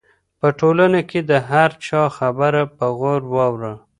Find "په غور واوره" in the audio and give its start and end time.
2.77-3.73